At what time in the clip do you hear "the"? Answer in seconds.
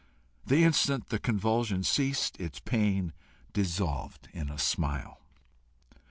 0.43-0.63, 1.09-1.19